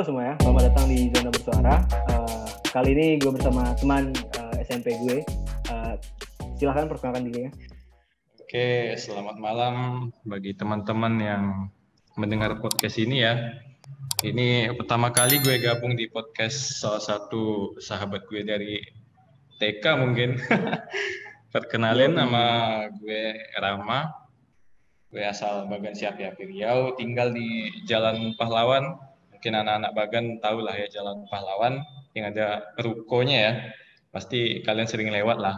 [0.00, 1.74] Halo semua ya, selamat datang di Zona Bersuara.
[2.08, 5.20] Uh, kali ini gue bersama teman uh, SMP gue.
[5.68, 5.92] Uh,
[6.56, 7.50] silahkan perkenalkan diri ya.
[8.40, 11.44] Oke, selamat malam bagi teman-teman yang
[12.16, 13.60] mendengar podcast ini ya.
[14.24, 18.80] Ini pertama kali gue gabung di podcast salah satu sahabat gue dari
[19.60, 20.40] TK mungkin.
[21.52, 22.44] Perkenalin nama
[22.88, 24.08] gue Rama.
[25.12, 29.09] Gue asal Bagan Siap ya, Riau, tinggal di Jalan Pahlawan.
[29.40, 31.80] Mungkin anak-anak Bagan tahu lah ya Jalan Pahlawan
[32.12, 33.52] yang ada rukonya ya.
[34.12, 35.56] Pasti kalian sering lewat lah.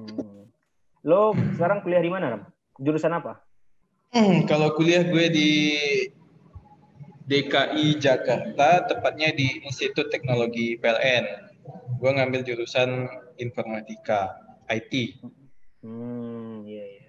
[0.00, 0.48] hmm.
[1.04, 2.42] Lo sekarang kuliah di mana, Ram?
[2.80, 3.44] Jurusan apa?
[4.16, 5.50] Hmm, kalau kuliah gue di
[7.28, 11.52] DKI Jakarta, tepatnya di Institut Teknologi PLN.
[12.00, 14.40] Gue ngambil jurusan informatika,
[14.72, 15.20] IT.
[15.84, 17.04] Hmm, iya, iya.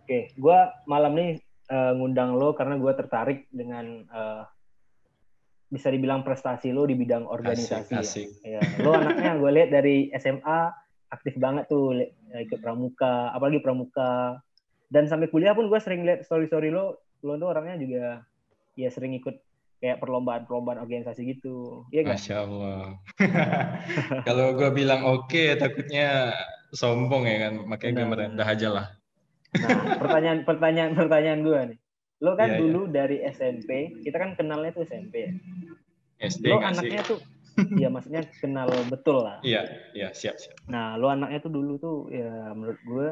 [0.00, 4.42] Oke, gue malam nih uh, ngundang lo karena gue tertarik dengan uh,
[5.72, 7.92] bisa dibilang prestasi lo di bidang organisasi.
[7.98, 8.28] Asik, asik.
[8.46, 8.60] Ya.
[8.62, 8.84] ya.
[8.84, 10.60] Lo anaknya gue lihat dari SMA
[11.10, 11.94] aktif banget tuh
[12.34, 14.38] ikut pramuka, apalagi pramuka.
[14.90, 18.04] Dan sampai kuliah pun gue sering lihat story-story lo, lo tuh orangnya juga
[18.74, 19.38] ya sering ikut
[19.82, 21.86] kayak perlombaan-perlombaan organisasi gitu.
[21.90, 22.16] Iya gak?
[22.18, 22.82] Masya Allah.
[24.28, 26.34] Kalau gue bilang oke, okay, takutnya
[26.74, 28.86] sombong ya kan, makanya gue merendah aja lah.
[29.54, 31.78] Nah, pertanyaan pertanyaan pertanyaan gue nih.
[32.22, 32.92] Lo kan yeah, dulu yeah.
[33.04, 33.70] dari SMP,
[34.02, 35.32] kita kan kenalnya tuh SMP ya.
[36.24, 37.10] SD Lo anaknya sih?
[37.14, 37.20] tuh
[37.54, 39.38] Iya maksudnya kenal betul lah.
[39.46, 39.62] Iya,
[39.94, 40.58] iya siap siap.
[40.66, 43.08] Nah, lo anaknya tuh dulu tuh ya menurut gue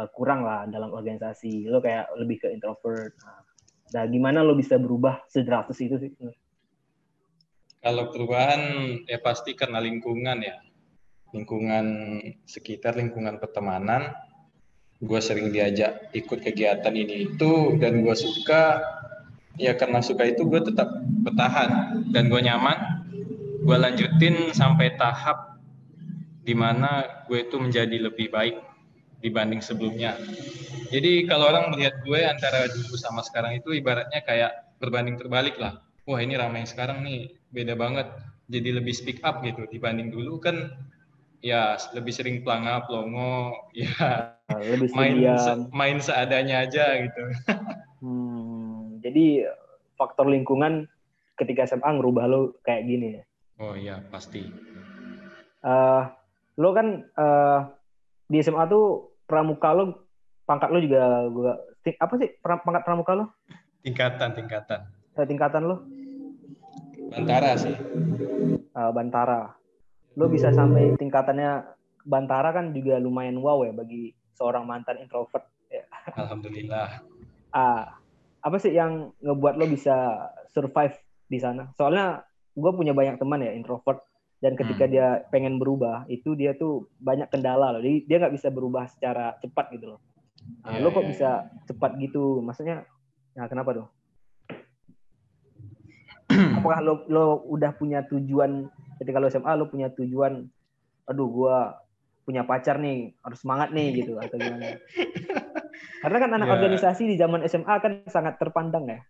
[0.00, 1.68] uh, kurang lah dalam organisasi.
[1.68, 3.12] Lo kayak lebih ke introvert.
[3.20, 3.44] Nah,
[3.92, 6.10] nah gimana lo bisa berubah sedrastis itu sih?
[7.80, 8.60] Kalau perubahan
[9.04, 10.56] ya pasti karena lingkungan ya.
[11.30, 11.86] Lingkungan
[12.48, 14.10] sekitar, lingkungan pertemanan
[15.00, 18.84] gue sering diajak ikut kegiatan ini itu dan gue suka
[19.56, 20.92] ya karena suka itu gue tetap
[21.24, 23.00] bertahan dan gue nyaman.
[23.60, 25.60] Gue lanjutin sampai tahap
[26.44, 28.56] di mana gue itu menjadi lebih baik
[29.20, 30.16] dibanding sebelumnya.
[30.88, 35.84] Jadi kalau orang melihat gue antara dulu sama sekarang itu ibaratnya kayak berbanding terbalik lah.
[36.08, 38.08] Wah ini ramai sekarang nih beda banget.
[38.50, 40.72] Jadi lebih speak up gitu dibanding dulu kan
[41.40, 47.22] ya lebih sering pelangap longo ya lebih main se main seadanya aja gitu.
[48.00, 49.48] Hmm, jadi
[49.96, 50.88] faktor lingkungan
[51.36, 53.22] ketika SMA ngerubah lo kayak gini ya?
[53.60, 54.48] Oh iya pasti.
[55.60, 56.08] Uh,
[56.56, 57.68] lo kan uh,
[58.28, 60.08] di SMA tuh pramuka lo
[60.48, 61.52] pangkat lo juga gua
[61.84, 63.24] apa sih pangkat pramuka lo?
[63.84, 64.80] Tingkatan tingkatan.
[65.16, 65.76] Uh, tingkatan lo?
[67.12, 67.76] Bantara sih.
[68.72, 69.59] Uh, bantara
[70.18, 75.44] lo bisa sampai tingkatannya Bantara kan juga lumayan wow ya bagi seorang mantan introvert.
[75.68, 75.84] Ya.
[76.16, 77.04] Alhamdulillah.
[77.52, 78.00] Ah,
[78.40, 80.96] apa sih yang ngebuat lo bisa survive
[81.28, 81.68] di sana?
[81.76, 82.24] Soalnya
[82.56, 84.00] gue punya banyak teman ya introvert
[84.40, 84.92] dan ketika hmm.
[84.92, 87.84] dia pengen berubah itu dia tuh banyak kendala loh.
[87.84, 90.00] Jadi dia nggak bisa berubah secara cepat gitu loh.
[90.64, 91.10] Nah, yeah, lo kok yeah.
[91.12, 91.62] bisa iya.
[91.68, 92.40] cepat gitu?
[92.40, 92.88] Maksudnya,
[93.36, 93.86] nah kenapa tuh?
[96.56, 100.44] Apakah lo lo udah punya tujuan ketika lo SMA lo punya tujuan
[101.08, 101.56] aduh gue
[102.28, 104.78] punya pacar nih harus semangat nih gitu atau gimana.
[106.04, 106.54] Karena kan anak ya.
[106.60, 109.00] organisasi di zaman SMA kan sangat terpandang ya.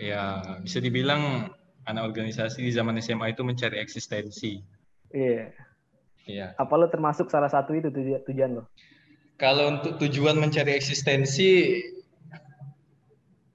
[0.00, 0.24] Ya
[0.64, 1.52] bisa dibilang
[1.84, 4.64] anak organisasi di zaman SMA itu mencari eksistensi.
[5.12, 5.52] Iya.
[6.26, 6.46] Iya.
[6.56, 8.64] Apa lo termasuk salah satu itu tuju tujuan lo
[9.40, 11.80] kalau untuk tujuan mencari eksistensi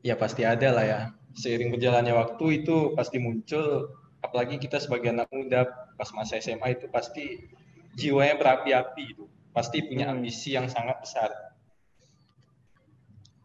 [0.01, 1.01] ya pasti ada lah ya.
[1.37, 3.93] Seiring berjalannya waktu itu pasti muncul
[4.25, 7.45] apalagi kita sebagai anak muda pas masa SMA itu pasti
[7.93, 10.13] jiwanya berapi-api itu pasti punya hmm.
[10.19, 11.29] ambisi yang sangat besar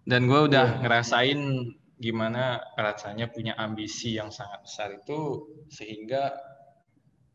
[0.08, 0.80] dan gue udah iya.
[0.82, 1.40] ngerasain
[2.00, 6.32] gimana rasanya punya ambisi yang sangat besar itu sehingga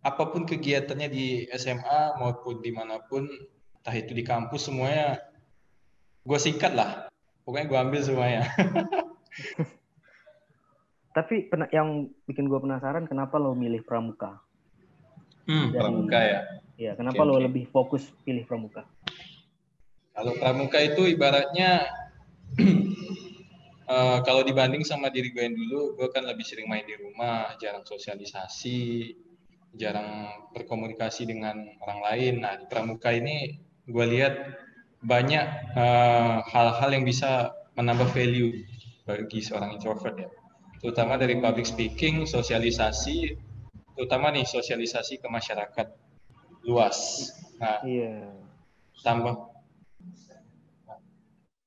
[0.01, 3.29] apa pun kegiatannya di SMA maupun di mana pun
[3.79, 5.21] entah itu di kampus semuanya
[6.25, 7.05] gue sikat lah
[7.45, 8.43] pokoknya gue ambil semuanya
[11.15, 14.43] Tapi yang bikin gue penasaran kenapa lo milih pramuka?
[15.47, 16.41] Hmm, Dan, pramuka ya.
[16.75, 17.45] Iya, kenapa okay, lo okay.
[17.47, 18.83] lebih fokus pilih pramuka?
[20.11, 21.87] Kalau pramuka itu ibaratnya
[23.87, 27.55] uh, kalau dibanding sama diri gue yang dulu, gue kan lebih sering main di rumah,
[27.63, 29.15] jarang sosialisasi,
[29.79, 32.33] jarang berkomunikasi dengan orang lain.
[32.43, 33.55] Nah, di pramuka ini
[33.87, 34.35] gue lihat
[34.99, 35.45] banyak
[35.79, 38.51] eh, hal-hal uh, yang bisa menambah value
[39.07, 40.27] bagi seorang introvert ya
[40.85, 43.33] terutama dari public speaking, sosialisasi,
[43.97, 45.87] terutama nih sosialisasi ke masyarakat
[46.61, 47.25] luas.
[47.57, 48.29] Nah, iya.
[49.01, 49.49] tambah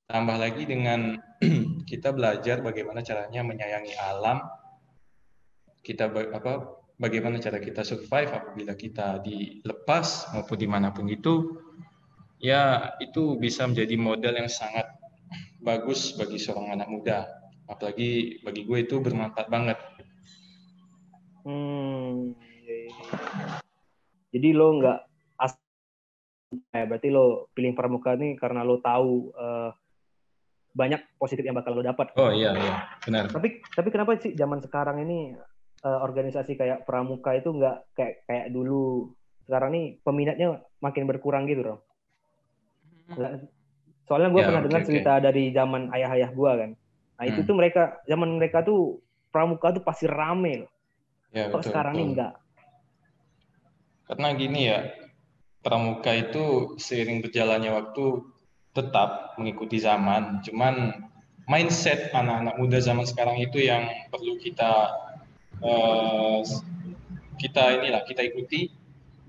[0.07, 1.19] tambah lagi dengan
[1.91, 4.39] kita belajar bagaimana caranya menyayangi alam
[5.83, 11.59] kita apa bagaimana cara kita survive apabila kita dilepas maupun di mana pun itu
[12.39, 14.87] ya itu bisa menjadi modal yang sangat
[15.59, 17.38] bagus bagi seorang anak muda
[17.69, 19.77] apalagi bagi gue itu bermanfaat banget
[21.45, 22.33] hmm
[22.65, 22.93] iya, iya.
[24.33, 24.99] jadi lo nggak
[25.37, 25.53] as
[26.73, 29.69] ya berarti lo pilih pramuka nih karena lo tahu uh,
[30.73, 32.13] banyak positif yang bakal lo dapat.
[32.15, 33.29] Oh iya iya benar.
[33.29, 35.33] Tapi tapi kenapa sih zaman sekarang ini
[35.83, 39.11] uh, organisasi kayak pramuka itu nggak kayak kayak dulu
[39.49, 41.79] sekarang nih peminatnya makin berkurang gitu dong.
[43.09, 43.49] Hmm.
[44.05, 45.23] Soalnya gue ya, pernah okay, dengar cerita okay.
[45.25, 46.71] dari zaman ayah-ayah gue kan.
[47.19, 47.47] Nah itu hmm.
[47.51, 50.71] tuh mereka zaman mereka tuh pramuka tuh pasti rame loh.
[51.35, 52.01] Ya, Kok betul, sekarang betul.
[52.01, 52.33] ini enggak?
[54.09, 54.79] Karena gini ya,
[55.61, 58.25] pramuka itu seiring berjalannya waktu
[58.73, 61.05] tetap mengikuti zaman, cuman
[61.45, 64.93] mindset anak-anak muda zaman sekarang itu yang perlu kita
[65.65, 66.41] uh,
[67.41, 68.69] kita inilah kita ikuti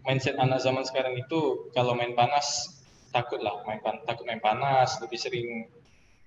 [0.05, 5.01] mindset anak zaman sekarang itu kalau main panas takut lah main pan takut main panas
[5.01, 5.49] lebih sering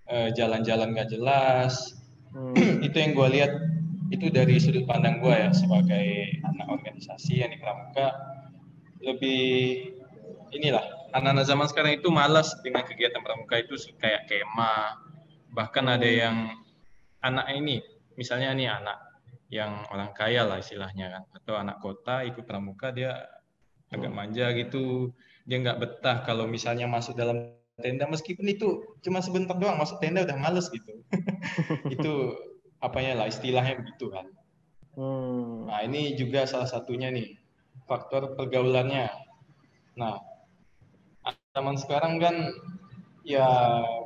[0.10, 1.96] jalan-jalan nggak jelas
[2.36, 2.82] hmm.
[2.88, 3.52] itu yang gue lihat
[4.14, 8.14] itu dari sudut pandang gue ya sebagai anak organisasi yang di Pramuka
[9.04, 9.42] lebih
[10.54, 14.98] inilah anak-anak zaman sekarang itu malas dengan kegiatan pramuka itu kayak kemah
[15.54, 16.18] bahkan ada hmm.
[16.18, 16.38] yang
[17.22, 17.82] anak ini
[18.18, 18.98] misalnya nih anak
[19.54, 23.22] yang orang kaya lah istilahnya kan atau anak kota ikut pramuka dia
[23.94, 24.18] agak hmm.
[24.18, 25.14] manja gitu
[25.46, 30.22] dia nggak betah kalau misalnya masuk dalam tenda meskipun itu cuma sebentar doang masuk tenda
[30.22, 30.94] udah males gitu
[31.94, 32.14] itu
[32.84, 34.26] apanya lah istilahnya begitu kan
[34.98, 35.70] hmm.
[35.70, 37.38] nah ini juga salah satunya nih
[37.90, 39.10] faktor pergaulannya
[39.98, 40.22] nah
[41.54, 42.36] zaman sekarang kan
[43.22, 43.46] ya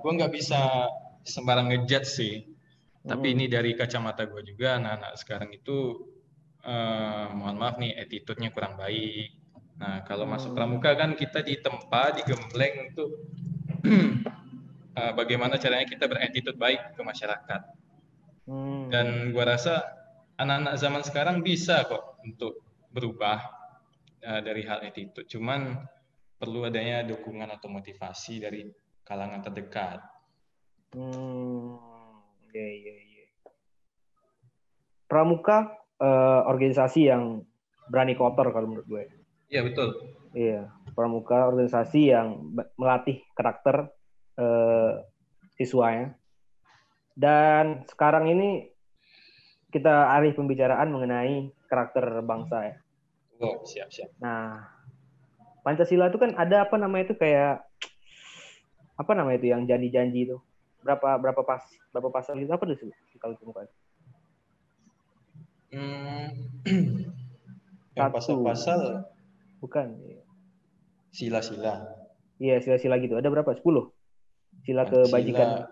[0.03, 0.91] gue nggak bisa
[1.23, 2.43] sembarang ngejat sih.
[2.43, 3.15] Hmm.
[3.15, 6.07] Tapi ini dari kacamata gue juga anak-anak sekarang itu
[6.67, 9.31] uh, mohon maaf nih attitude-nya kurang baik.
[9.79, 10.33] Nah kalau hmm.
[10.35, 13.15] masuk pramuka kan kita ditempa, digembleng untuk
[13.85, 17.61] uh, bagaimana caranya kita berattitude baik ke masyarakat.
[18.47, 18.87] Hmm.
[18.87, 19.83] Dan gue rasa
[20.39, 22.63] anak-anak zaman sekarang bisa kok untuk
[22.93, 23.43] berubah
[24.23, 25.27] uh, dari hal attitude.
[25.27, 25.75] Cuman
[26.37, 28.69] perlu adanya dukungan atau motivasi dari
[29.01, 29.99] kalangan terdekat.
[30.93, 31.75] Hmm,
[32.53, 33.25] iya iya iya.
[35.09, 37.43] Pramuka uh, organisasi yang
[37.89, 39.03] berani kotor kalau menurut gue.
[39.47, 39.89] Iya betul.
[40.35, 43.93] Iya, Pramuka organisasi yang melatih karakter
[44.41, 45.05] uh,
[45.53, 46.17] siswanya.
[47.13, 48.65] Dan sekarang ini
[49.69, 52.75] kita alih pembicaraan mengenai karakter bangsa ya.
[53.37, 54.09] Oh, siap siap.
[54.17, 54.65] Nah,
[55.61, 57.61] Pancasila itu kan ada apa namanya itu kayak
[58.97, 60.41] apa namanya itu yang janji-janji itu
[60.81, 61.61] berapa berapa pas
[61.93, 62.89] berapa pasal itu apa tuh
[63.21, 63.69] kalau ditemukan?
[65.69, 66.27] Hmm,
[67.99, 69.05] yang pasal-pasal
[69.61, 69.93] bukan
[71.17, 71.81] sila-sila.
[72.37, 73.17] Iya sila-sila gitu.
[73.17, 73.57] Ada berapa?
[73.57, 73.89] Sepuluh.
[74.61, 75.65] Sila kebajikan.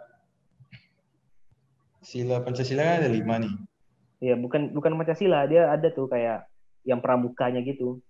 [2.01, 3.53] Sila Pancasila ada lima nih.
[4.25, 6.49] Iya, bukan bukan Pancasila, dia ada tuh kayak
[6.85, 8.01] yang pramukanya gitu.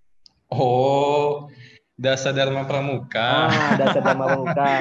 [0.48, 1.51] Oh,
[2.00, 3.51] Dasa Dharma Pramuka.
[3.51, 4.72] Ah, Dasa Dharma Pramuka.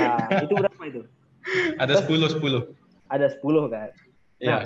[0.42, 1.02] itu berapa itu?
[1.78, 2.62] Ada sepuluh sepuluh.
[3.11, 3.90] Ada sepuluh kan?
[4.38, 4.50] Iya.
[4.50, 4.62] Nah,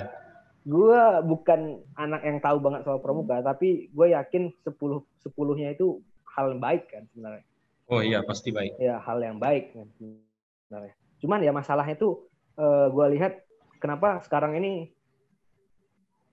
[0.65, 6.01] gue bukan anak yang tahu banget soal pramuka, tapi gue yakin sepuluh sepuluhnya itu
[6.35, 7.45] hal yang baik kan sebenarnya.
[7.89, 8.77] Oh iya, pasti baik.
[8.77, 10.93] Ya, hal yang baik kan sebenarnya.
[11.19, 12.29] Cuman ya masalahnya itu
[12.61, 13.33] uh, eh, gue lihat
[13.81, 14.93] kenapa sekarang ini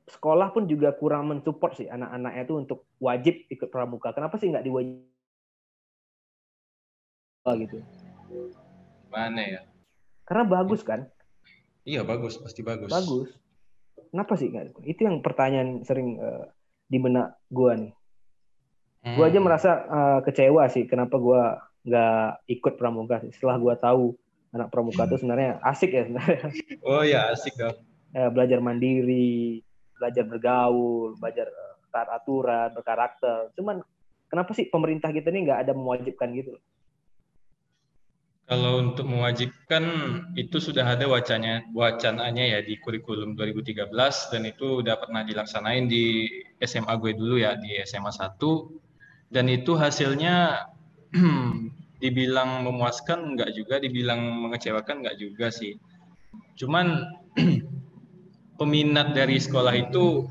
[0.06, 4.12] sekolah pun juga kurang mensupport sih anak-anaknya itu untuk wajib ikut pramuka.
[4.12, 5.08] Kenapa sih nggak diwajib
[7.56, 7.78] gitu?
[9.08, 9.60] Mana ya?
[10.28, 11.08] Karena bagus kan?
[11.86, 12.92] Iya bagus, pasti bagus.
[12.92, 13.30] Bagus.
[14.12, 14.76] Kenapa sih nggak?
[14.84, 16.52] Itu yang pertanyaan sering uh,
[16.86, 17.92] di benak gue nih.
[19.06, 19.14] Hmm.
[19.14, 21.42] Gue aja merasa uh, kecewa sih kenapa gue
[21.86, 23.22] nggak ikut pramuka.
[23.30, 24.04] Setelah gue tahu
[24.50, 26.50] anak pramuka itu sebenarnya asik ya sebenarnya.
[26.90, 27.78] Oh ya asik dong.
[28.10, 29.62] Ya, belajar mandiri,
[29.94, 33.54] belajar bergaul, belajar eh, taat aturan, berkarakter.
[33.54, 33.78] Cuman
[34.26, 36.58] kenapa sih pemerintah kita ini nggak ada mewajibkan gitu?
[38.46, 39.84] Kalau untuk mewajibkan
[40.38, 43.90] itu sudah ada wacanya wacananya ya di kurikulum 2013
[44.30, 46.30] dan itu udah pernah dilaksanain di
[46.62, 48.38] SMA gue dulu ya di SMA 1
[49.30, 50.66] dan itu hasilnya
[52.02, 55.80] dibilang memuaskan enggak juga dibilang mengecewakan enggak juga sih.
[56.56, 57.08] Cuman
[58.60, 60.28] peminat dari sekolah itu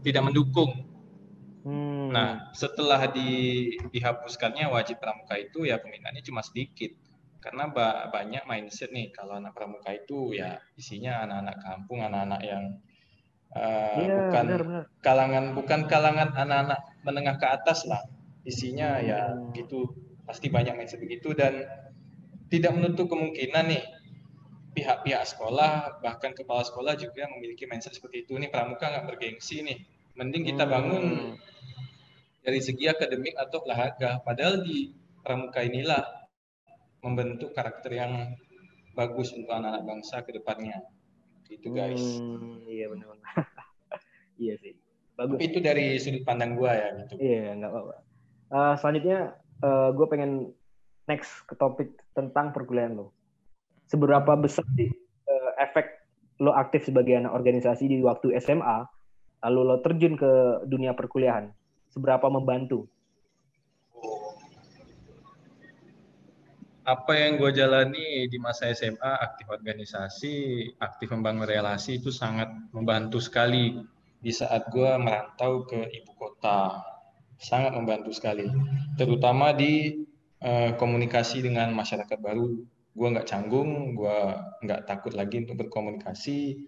[0.00, 0.88] tidak mendukung.
[1.60, 2.08] Hmm.
[2.10, 6.92] Nah, setelah di, dihapuskannya wajib pramuka itu ya peminatnya cuma sedikit.
[7.40, 12.76] karena ba banyak mindset nih kalau anak pramuka itu ya isinya anak-anak kampung, anak-anak yang
[13.56, 14.84] uh, yeah, bukan benar, benar.
[15.00, 18.02] kalangan bukan kalangan anak-anak menengah ke atas lah.
[18.44, 19.52] Isinya ya hmm.
[19.52, 19.92] ya gitu
[20.24, 21.66] pasti banyak mindset begitu dan
[22.50, 23.82] tidak menutup kemungkinan nih
[24.70, 29.82] pihak-pihak sekolah bahkan kepala sekolah juga memiliki mindset seperti itu nih pramuka nggak bergengsi nih
[30.14, 31.32] mending kita bangun hmm.
[32.46, 36.20] dari segi akademik atau olahraga padahal di pramuka inilah
[37.00, 38.36] membentuk karakter yang
[38.92, 40.76] bagus untuk anak-anak bangsa ke depannya.
[41.50, 42.20] Itu guys.
[42.20, 43.26] Hmm, iya benar-benar.
[44.42, 44.76] iya sih.
[45.20, 45.36] Bagus.
[45.36, 47.20] Tapi itu dari sudut pandang gua ya gitu.
[47.20, 47.96] Iya, nggak apa-apa.
[48.48, 49.18] Uh, selanjutnya
[49.60, 50.56] uh, gua pengen
[51.04, 53.12] next ke topik tentang perkuliahan lo.
[53.84, 54.88] Seberapa besar sih
[55.28, 55.92] uh, efek
[56.40, 58.88] lo aktif sebagai anak organisasi di waktu SMA,
[59.44, 61.52] lalu lo terjun ke dunia perkuliahan?
[61.92, 62.88] Seberapa membantu?
[66.80, 70.34] apa yang gue jalani di masa SMA, aktif organisasi,
[70.82, 73.78] aktif membangun relasi itu sangat membantu sekali
[74.20, 76.84] di saat gue merantau ke ibu kota.
[77.40, 78.44] Sangat membantu sekali,
[79.00, 80.04] terutama di
[80.44, 82.52] uh, komunikasi dengan masyarakat baru.
[82.92, 84.18] Gue nggak canggung, gue
[84.60, 86.60] nggak takut lagi untuk berkomunikasi,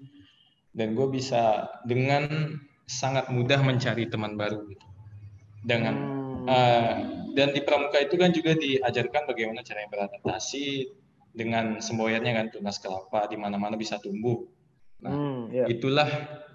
[0.73, 2.57] dan gue bisa dengan
[2.89, 4.65] sangat mudah mencari teman baru.
[4.65, 4.87] Gitu.
[5.61, 5.95] Dengan
[6.49, 6.95] uh,
[7.37, 10.89] dan di pramuka itu kan juga diajarkan bagaimana cara beradaptasi
[11.33, 14.45] dengan semboyannya kan tunas kelapa di mana-mana bisa tumbuh.
[15.03, 15.69] Nah, hmm, yeah.
[15.69, 16.09] itulah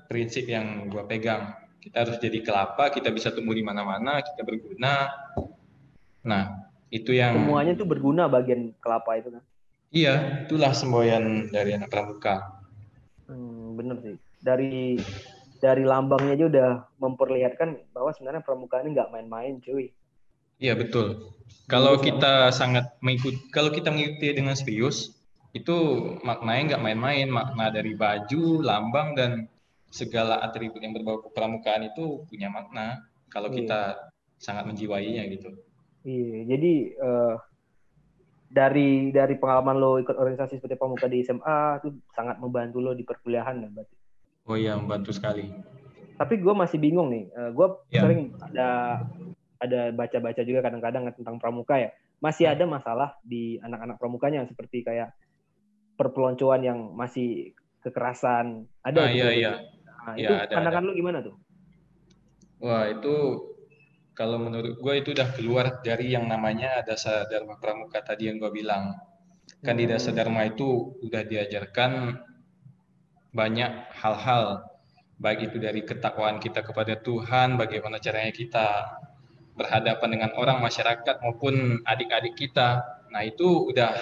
[0.07, 1.53] prinsip yang gua pegang.
[1.77, 5.07] Kita harus jadi kelapa, kita bisa tumbuh di mana-mana, kita berguna.
[6.27, 9.43] Nah, itu yang semuanya itu berguna bagian kelapa itu kan.
[9.87, 12.59] Iya, itulah semboyan dari anak pramuka.
[13.27, 14.15] Hmm, bener sih.
[14.43, 14.99] Dari
[15.63, 19.95] dari lambangnya aja udah memperlihatkan bahwa sebenarnya pramuka ini nggak main-main, cuy.
[20.59, 21.33] Iya betul.
[21.67, 25.15] Kalau kita sangat mengikut, kalau kita mengikuti dengan serius,
[25.51, 25.75] itu
[26.23, 27.27] maknanya nggak main-main.
[27.31, 29.31] Makna dari baju, lambang dan
[29.87, 33.01] segala atribut yang berbau kepramukaan itu punya makna.
[33.27, 33.57] Kalau iya.
[33.63, 33.81] kita
[34.37, 35.51] sangat menjiwainya gitu.
[36.07, 37.35] Iya, jadi uh,
[38.47, 43.03] dari dari pengalaman lo ikut organisasi seperti pramuka di SMA itu sangat membantu lo di
[43.03, 43.95] perkuliahan ya berarti.
[44.47, 45.51] Oh iya, membantu sekali.
[46.15, 47.27] Tapi gue masih bingung nih.
[47.35, 48.07] Uh, gue ya.
[48.07, 49.03] sering ada
[49.57, 55.13] ada baca-baca juga kadang-kadang tentang pramuka ya masih ada masalah di anak-anak pramukanya seperti kayak
[55.97, 57.53] perpeloncoan yang masih
[57.85, 59.53] kekerasan ada ah, iya iya
[60.07, 60.87] nah, ya, itu ada, pandangan ada.
[60.87, 61.35] lu gimana tuh
[62.63, 63.15] wah itu
[64.17, 68.49] kalau menurut gue itu udah keluar dari yang namanya dasar dharma pramuka tadi yang gue
[68.49, 68.97] bilang
[69.61, 69.81] kan hmm.
[69.83, 72.17] di dasar dharma itu udah diajarkan
[73.35, 74.65] banyak hal-hal
[75.17, 78.67] baik itu dari ketakwaan kita kepada Tuhan bagaimana caranya kita
[79.57, 82.85] berhadapan dengan orang masyarakat maupun adik-adik kita.
[83.09, 83.97] Nah itu udah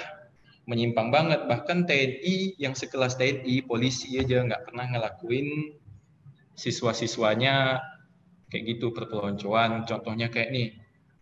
[0.68, 1.48] menyimpang banget.
[1.48, 5.80] Bahkan TNI yang sekelas TNI, polisi aja nggak pernah ngelakuin
[6.56, 7.84] siswa-siswanya
[8.50, 9.84] kayak gitu perpeloncoan.
[9.84, 10.68] Contohnya kayak nih,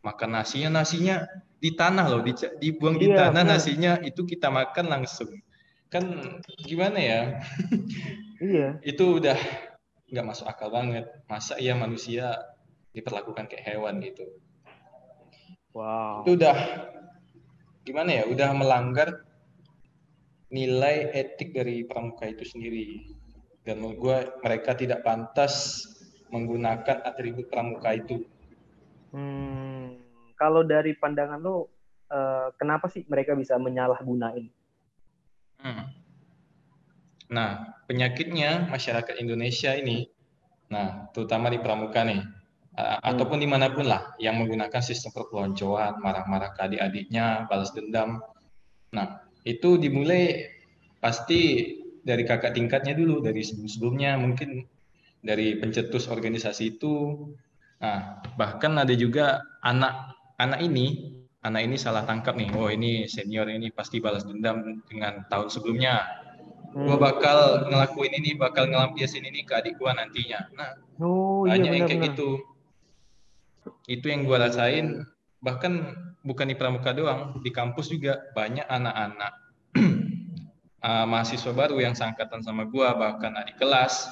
[0.05, 1.25] makan nasinya, nasinya
[1.57, 5.31] di tanah loh, di, dibuang di iya, tanah nasinya itu kita makan langsung.
[5.89, 7.21] Kan gimana ya?
[8.37, 8.69] Iya.
[8.93, 9.37] itu udah
[10.11, 11.09] nggak masuk akal banget.
[11.25, 12.37] Masa iya manusia
[12.93, 14.27] diperlakukan kayak hewan gitu.
[15.73, 16.21] Wow.
[16.27, 16.57] Itu udah
[17.81, 18.23] gimana ya?
[18.29, 19.25] Udah melanggar
[20.53, 23.17] nilai etik dari pramuka itu sendiri.
[23.63, 25.87] Dan menurut gue mereka tidak pantas
[26.33, 28.27] menggunakan atribut pramuka itu.
[29.13, 30.01] Hmm,
[30.35, 31.69] kalau dari pandangan lo,
[32.09, 34.49] uh, kenapa sih mereka bisa menyalahgunain?
[35.61, 35.85] Hmm.
[37.29, 40.09] Nah, penyakitnya masyarakat Indonesia ini,
[40.67, 42.25] nah terutama di pramuka nih,
[42.75, 48.19] uh, ataupun di mana pun lah yang menggunakan sistem perpeloncoan, marah-marah ke adik-adiknya, balas dendam.
[48.91, 50.49] Nah, itu dimulai
[50.97, 54.67] pasti dari kakak tingkatnya dulu, dari sebelum-sebelumnya, mungkin
[55.23, 57.27] dari pencetus organisasi itu.
[57.79, 63.47] Nah, bahkan ada juga anak anak ini, anak ini salah tangkap nih, oh ini senior
[63.47, 66.03] ini pasti balas dendam dengan tahun sebelumnya.
[66.75, 66.89] Hmm.
[66.89, 70.47] Gua bakal ngelakuin ini, bakal ngelampiasin ini ke adik gua nantinya.
[70.53, 72.53] Nah, oh, iya, banyak iya, yang kayak gitu
[73.87, 74.87] itu yang gue rasain
[75.43, 79.33] bahkan bukan di pramuka doang di kampus juga banyak anak-anak
[80.83, 84.11] uh, mahasiswa baru yang sangkatan sama gue bahkan adik kelas.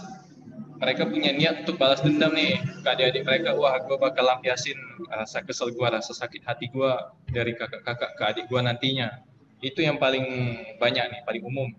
[0.81, 3.53] Mereka punya niat untuk balas dendam nih ke adik-adik mereka.
[3.53, 4.79] Wah gue bakal lampiasin
[5.13, 6.91] rasa kesel gue rasa sakit hati gue
[7.29, 9.21] dari kakak-kakak ke adik gue nantinya.
[9.61, 10.25] Itu yang paling
[10.81, 11.69] banyak nih paling umum.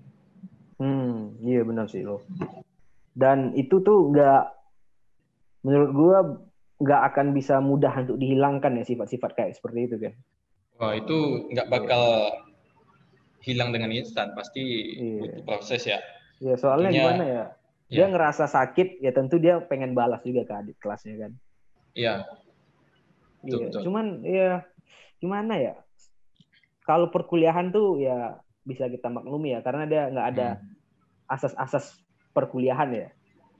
[0.78, 2.22] Hmm iya benar sih lo.
[3.18, 4.42] Dan itu tuh nggak
[5.66, 6.18] menurut gue
[6.86, 10.14] nggak akan bisa mudah untuk dihilangkan ya sifat-sifat kayak seperti itu kan.
[10.78, 12.30] Wah itu nggak bakal
[13.42, 14.62] hilang dengan instan, pasti
[14.96, 15.18] Iya.
[15.20, 15.98] butuh proses ya.
[16.38, 17.44] Ya soalnya Tentunya- gimana ya?
[17.92, 18.08] Dia Ya.
[18.08, 21.32] ngerasa sakit, ya tentu dia pengen balas juga ke adik kelasnya kan.
[21.92, 22.24] Iya,
[23.42, 23.82] Betul, Iya, betul.
[23.82, 24.48] cuman ya
[25.18, 25.74] gimana ya?
[26.82, 30.48] Kalau perkuliahan tuh ya bisa kita maklumi ya, karena dia nggak ada
[31.26, 31.98] asas-asas
[32.30, 33.08] perkuliahan ya,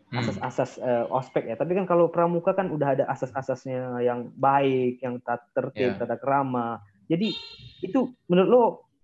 [0.09, 0.23] Hmm.
[0.23, 1.59] asas-asas eh, ospek ya.
[1.59, 5.19] Tapi kan kalau pramuka kan udah ada asas-asasnya yang baik, yang
[5.53, 5.99] tertib, Ya.
[5.99, 6.79] tata krama.
[7.11, 7.35] Jadi
[7.83, 8.63] itu menurut lo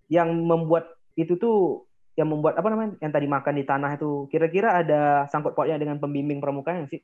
[0.08, 0.84] yang membuat
[1.16, 1.88] itu tuh
[2.18, 6.02] yang membuat apa namanya yang tadi makan di tanah itu kira-kira ada sangkut pautnya dengan
[6.02, 7.00] pembimbing pramukanya sih?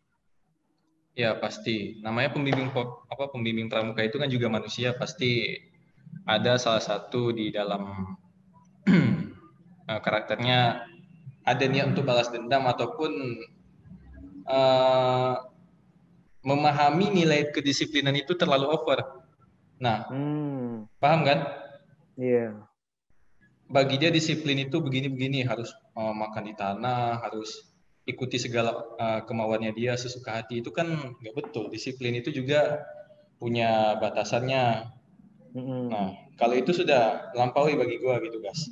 [1.14, 2.02] Ya pasti.
[2.02, 5.54] Namanya pembimbing apa pembimbing pramuka itu kan juga manusia pasti
[6.26, 7.82] ada salah satu di dalam
[9.90, 10.58] eh, karakternya
[11.46, 13.12] ada niat untuk balas dendam ataupun
[14.50, 15.34] eh,
[16.44, 18.99] memahami nilai kedisiplinan itu terlalu over.
[19.78, 21.38] Nah, Hmm, paham kan?
[22.18, 22.74] iya.
[23.75, 27.75] Bagi dia disiplin itu begini-begini harus eh, makan di tanah, harus
[28.07, 30.87] ikuti segala eh, kemauannya dia sesuka hati itu kan
[31.19, 31.66] nggak betul.
[31.75, 32.87] Disiplin itu juga
[33.43, 34.95] punya batasannya.
[35.59, 35.90] Mm-mm.
[35.90, 38.71] Nah, kalau itu sudah lampaui bagi gua gitu, guys.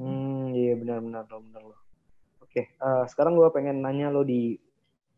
[0.00, 1.76] Hmm, iya benar-benar lo, benar lo.
[2.44, 4.56] Oke, eh, sekarang gue pengen nanya lo di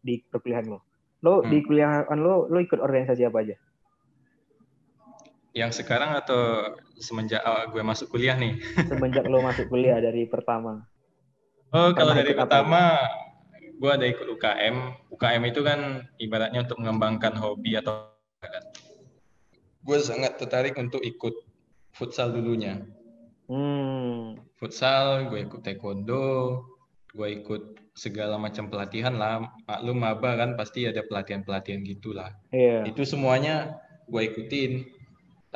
[0.02, 0.82] di perkuliahan lo.
[1.22, 1.50] Lo Hmm.
[1.50, 3.56] di kuliahan lo, lo ikut organisasi apa aja?
[5.56, 8.56] Yang sekarang atau semenjak eh, gue masuk kuliah nih?
[8.88, 10.84] Semenjak lo masuk kuliah dari pertama.
[11.74, 12.82] Oh, kalau Pernah dari ikut apa pertama
[13.76, 14.76] gue ada ikut UKM.
[15.12, 15.80] UKM itu kan
[16.16, 18.08] ibaratnya untuk mengembangkan hobi atau
[18.40, 18.64] kan.
[19.84, 21.34] Gue sangat tertarik untuk ikut
[21.94, 22.82] futsal dulunya.
[23.46, 26.64] Hmm, Futsal, gue ikut taekwondo,
[27.14, 29.46] gue ikut segala macam pelatihan lah.
[29.70, 32.34] Maklum maba kan pasti ada pelatihan-pelatihan gitulah.
[32.50, 32.82] iya.
[32.82, 33.78] Itu semuanya
[34.10, 34.72] gue ikutin.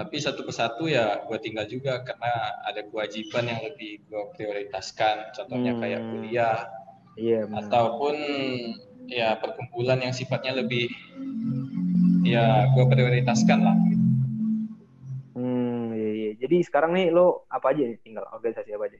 [0.00, 2.32] Tapi satu persatu ya gue tinggal juga karena
[2.64, 5.36] ada kewajiban yang lebih gue prioritaskan.
[5.36, 6.08] Contohnya kayak Hmm.
[6.16, 6.58] kuliah,
[7.20, 7.68] Iya benar.
[7.68, 8.16] ataupun
[9.12, 10.88] ya perkumpulan yang sifatnya lebih
[12.24, 13.76] ya gue prioritaskan lah.
[15.36, 16.30] Hmm, iya, iya.
[16.40, 18.00] Jadi sekarang nih lo apa aja nih?
[18.00, 18.98] Tinggal organisasi apa aja?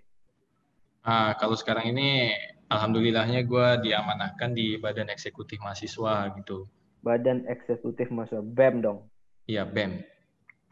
[1.00, 2.36] Nah, kalau sekarang ini
[2.68, 6.68] alhamdulillahnya gue diamanahkan di Badan Eksekutif Mahasiswa gitu.
[7.00, 9.08] Badan Eksekutif Mahasiswa BEM dong.
[9.48, 10.19] Iya, BEM.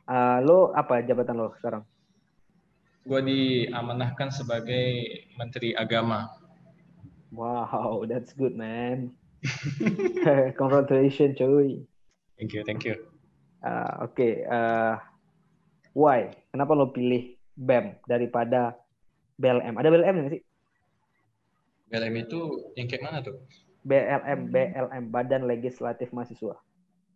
[0.08, 1.84] Ah, lo apa jabatan lo sekarang?
[3.04, 5.04] Gue diamanahkan sebagai
[5.36, 6.32] Menteri Agama.
[7.28, 9.12] Wow, that's good man.
[10.60, 11.84] Congratulations cuy.
[12.40, 12.96] Thank you, thank you.
[13.60, 14.94] Ah, Oke, eh,
[15.92, 16.32] why?
[16.56, 18.80] Kenapa lo pilih BEM daripada
[19.36, 19.76] BLM?
[19.76, 20.42] Ada BLM nggak sih?
[21.92, 22.40] BLM itu
[22.80, 23.36] yang kayak mana tuh?
[23.84, 26.56] BLM, BLM, Badan Legislatif Mahasiswa.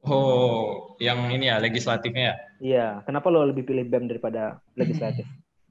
[0.02, 2.36] Oh, yang ini ya, legislatifnya ya?
[2.58, 5.22] Iya, kenapa lo lebih pilih BEM daripada legislatif?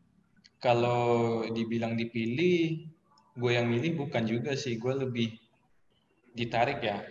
[0.66, 2.88] Kalau dibilang dipilih,
[3.36, 4.80] gue yang milih bukan juga sih.
[4.80, 5.36] Gue lebih
[6.32, 7.04] ditarik ya.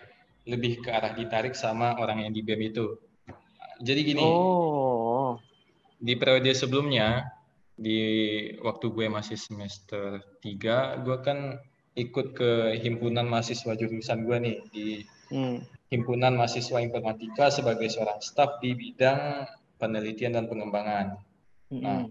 [0.48, 2.96] Lebih ke arah ditarik sama orang yang di BEM itu.
[3.80, 5.36] Jadi gini, Oh,
[6.00, 7.28] di periode sebelumnya,
[7.76, 8.00] di
[8.64, 11.60] waktu gue masih semester 3, gue kan
[11.96, 14.86] ikut ke himpunan mahasiswa jurusan gue nih, di
[15.32, 15.79] hmm.
[15.90, 19.42] Himpunan Mahasiswa Informatika sebagai seorang staf di bidang
[19.74, 21.18] penelitian dan pengembangan.
[21.74, 22.06] Nah,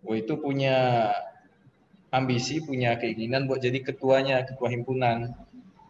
[0.00, 1.12] gue itu punya
[2.08, 5.36] ambisi, punya keinginan buat jadi ketuanya, ketua himpunan.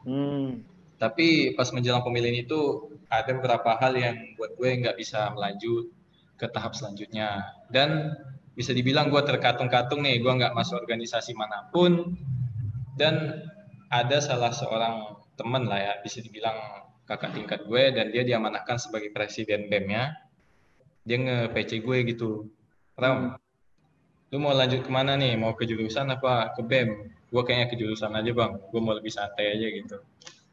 [0.03, 0.67] Hmm.
[0.99, 5.95] Tapi pas menjelang pemilihan itu ada beberapa hal yang buat gue nggak bisa melanjut
[6.35, 7.55] ke tahap selanjutnya.
[7.71, 8.19] Dan
[8.59, 12.19] bisa dibilang gue terkatung-katung nih, gue nggak masuk organisasi mana pun.
[12.99, 13.47] Dan
[13.95, 16.59] ada salah seorang teman lah ya, bisa dibilang
[17.09, 20.13] kakak tingkat gue, dan dia diamanahkan sebagai presiden BEM-nya.
[21.09, 22.53] Dia nge-PC gue gitu.
[23.01, 23.41] Ram,
[24.29, 25.41] lu mau lanjut ke mana nih?
[25.41, 27.09] Mau ke jurusan apa ke BEM?
[27.33, 29.99] Gue kayaknya ke jurusan aja bang, gue mau lebih santai aja gitu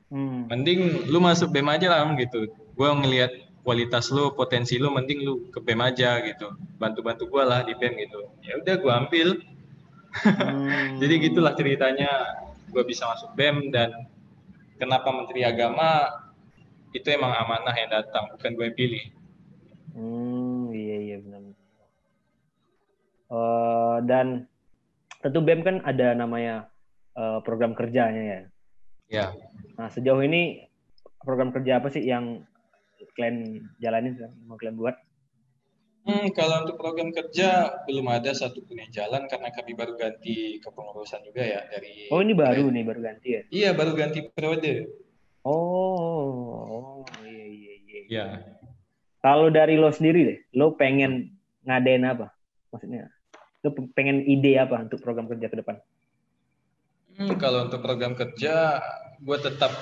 [0.05, 0.45] Hmm.
[0.45, 2.45] mending lu masuk BEM aja lah gitu.
[2.77, 3.31] Gue ngelihat
[3.65, 6.53] kualitas lu, potensi lu, mending lu ke BEM aja gitu.
[6.77, 8.29] Bantu-bantu gue lah di BEM gitu.
[8.45, 9.29] Ya udah gue ambil.
[10.15, 10.95] Hmm.
[10.95, 12.39] Jadi gitulah ceritanya
[12.71, 14.07] gue bisa masuk BEM dan
[14.79, 16.07] kenapa Menteri Agama
[16.95, 19.03] itu emang amanah yang datang, bukan gue yang pilih.
[19.91, 21.41] Hmm, iya iya benar.
[23.25, 24.47] Eh, dan
[25.19, 26.71] tentu BEM kan ada namanya
[27.19, 28.39] eh, program kerjanya ya.
[29.05, 29.25] Ya,
[29.77, 30.65] Nah sejauh ini
[31.21, 32.41] program kerja apa sih yang
[33.13, 34.95] kalian jalanin, yang mau kalian buat?
[36.05, 41.25] hmm, kalau untuk program kerja belum ada satupun yang jalan karena kami baru ganti kepengurusan
[41.25, 42.09] juga ya dari.
[42.13, 43.41] Oh ini baru nih baru ganti ya?
[43.49, 45.04] Iya baru ganti periode.
[45.45, 47.99] Oh, oh iya iya iya.
[48.09, 48.25] Ya,
[49.21, 52.33] Kalau dari lo sendiri deh, lo pengen ngadain apa?
[52.73, 53.09] Maksudnya
[53.65, 55.81] Lu pengen ide apa untuk program kerja ke depan?
[57.17, 58.77] Hmm, kalau untuk program kerja,
[59.17, 59.73] gue tetap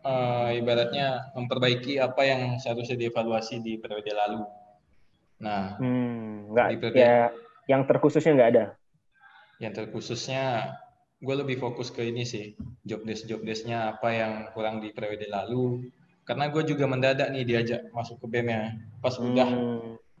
[0.00, 4.40] uh, ibaratnya memperbaiki apa yang seharusnya dievaluasi di periode lalu.
[5.44, 7.28] Nah, hmm, nggak di periode, ya,
[7.68, 8.64] yang terkhususnya nggak ada.
[9.60, 10.44] Yang terkhususnya,
[11.26, 12.54] gue lebih fokus ke ini sih,
[12.86, 15.90] job desk job desknya apa yang kurang di periode lalu.
[16.22, 18.78] Karena gue juga mendadak nih diajak masuk ke BEM ya.
[19.02, 19.26] Pas hmm.
[19.26, 19.50] udah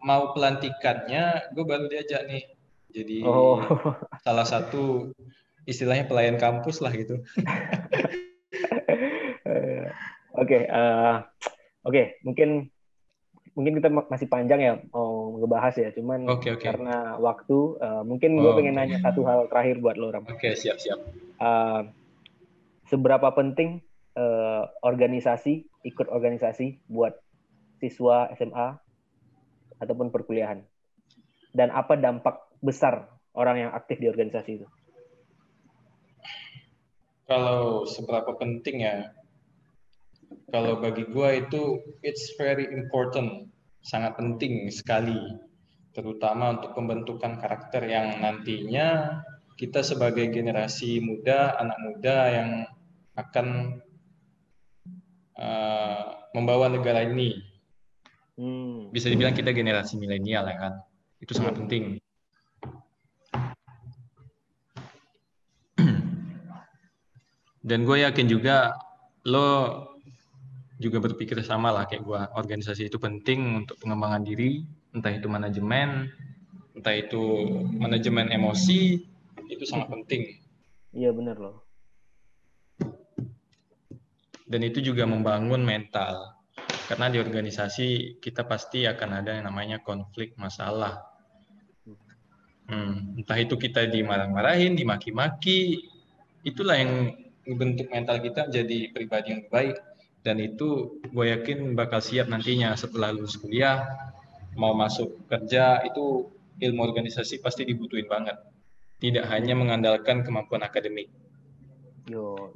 [0.02, 2.42] mau pelantikannya, gue baru diajak nih.
[2.90, 3.62] Jadi oh.
[4.26, 5.14] salah satu
[5.66, 7.22] istilahnya pelayan kampus lah gitu.
[10.36, 11.24] Oke, uh,
[11.80, 12.68] oke, okay, mungkin
[13.56, 14.74] mungkin kita masih panjang ya
[15.36, 16.72] ngebahas ya, cuman okay, okay.
[16.72, 20.24] karena waktu, uh, mungkin gue oh, pengen nanya satu hal terakhir buat lo, Ram.
[20.26, 20.98] Oke, okay, siap siap.
[21.36, 21.92] Uh,
[22.88, 23.84] seberapa penting
[24.16, 27.14] uh, organisasi ikut organisasi buat
[27.78, 28.68] siswa SMA
[29.78, 30.64] ataupun perkuliahan,
[31.52, 34.66] dan apa dampak besar orang yang aktif di organisasi itu?
[37.26, 39.12] Kalau seberapa penting ya,
[40.54, 43.50] kalau bagi gue itu it's very important,
[43.86, 45.14] sangat penting sekali,
[45.94, 49.22] terutama untuk pembentukan karakter yang nantinya
[49.54, 52.66] kita sebagai generasi muda, anak muda yang
[53.14, 53.78] akan
[55.38, 56.02] uh,
[56.34, 57.38] membawa negara ini.
[58.36, 58.90] Hmm.
[58.90, 60.82] Bisa dibilang kita generasi milenial ya kan,
[61.22, 62.02] itu sangat penting.
[67.70, 68.74] Dan gue yakin juga
[69.24, 69.95] lo
[70.76, 74.60] juga berpikir sama lah kayak gue organisasi itu penting untuk pengembangan diri
[74.92, 76.12] entah itu manajemen
[76.76, 77.22] entah itu
[77.72, 79.00] manajemen emosi
[79.48, 80.22] itu sangat penting.
[80.92, 81.64] Iya benar loh.
[84.46, 86.36] Dan itu juga membangun mental.
[86.86, 91.02] Karena di organisasi kita pasti akan ada yang namanya konflik masalah.
[92.66, 95.86] Hmm, entah itu kita dimarah-marahin dimaki-maki
[96.42, 97.14] itulah yang
[97.46, 99.78] membentuk mental kita jadi pribadi yang baik
[100.26, 103.86] dan itu gue yakin bakal siap nantinya setelah lulus kuliah
[104.58, 106.26] mau masuk kerja itu
[106.58, 108.34] ilmu organisasi pasti dibutuhin banget.
[108.98, 111.06] Tidak hanya mengandalkan kemampuan akademik.
[112.10, 112.50] Yo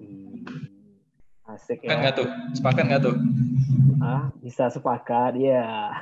[1.46, 2.10] asik kan ya.
[2.10, 2.28] nggak tuh?
[2.58, 3.16] Sepakat nggak tuh?
[4.02, 5.94] Ah bisa sepakat ya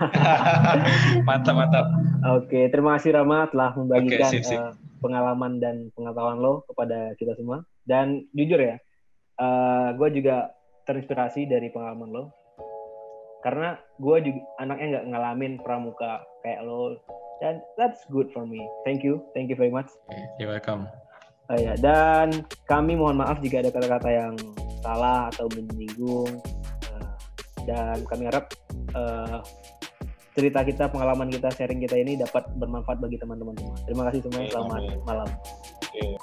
[1.28, 1.84] mantap mantap.
[2.40, 4.56] Oke terima kasih Rama telah membagikan okay, sip, sip.
[4.56, 4.72] Uh,
[5.04, 7.60] pengalaman dan pengetahuan lo kepada kita semua.
[7.84, 8.76] Dan jujur ya
[9.36, 10.57] uh, eh, gue juga
[10.88, 12.24] terinspirasi dari pengalaman lo?
[13.44, 16.96] Karena gue juga anaknya nggak ngalamin pramuka kayak lo.
[17.38, 18.58] Dan that's good for me.
[18.82, 19.22] Thank you.
[19.36, 19.86] Thank you very much.
[20.40, 20.88] You're welcome.
[21.48, 24.34] Uh, ya dan kami mohon maaf jika ada kata-kata yang
[24.82, 26.40] salah atau menyinggung.
[26.90, 27.12] Uh,
[27.68, 28.50] dan kami harap
[28.96, 29.40] uh,
[30.38, 33.76] cerita kita pengalaman kita sharing kita ini dapat bermanfaat bagi teman-teman semua.
[33.86, 35.28] Terima kasih semuanya selamat malam.
[35.88, 36.14] Okay.